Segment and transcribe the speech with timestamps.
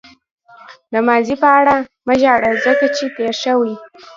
[0.91, 1.75] د ماضي په اړه
[2.07, 3.73] مه ژاړه ځکه چې تېر شوی.